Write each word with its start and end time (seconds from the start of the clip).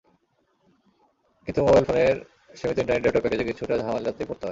কিন্তু 1.47 1.59
মোবাইল 1.61 1.85
ফোনের 1.85 2.15
সীমিত 2.57 2.77
ইন্টারনেট 2.77 3.03
ডেটা 3.05 3.19
প্যাকেজে 3.23 3.43
কিছুটা 3.49 3.75
ঝামেলাতেই 3.77 4.27
পড়তে 4.29 4.43
হয়। 4.43 4.49